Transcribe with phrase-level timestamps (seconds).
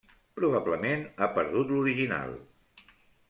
[0.39, 2.35] Probablement ha perdut l'original.